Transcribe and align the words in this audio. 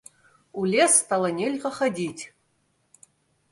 У 0.61 0.63
лес 0.75 0.95
стала 1.01 1.29
нельга 1.41 1.71
хадзіць. 1.77 2.23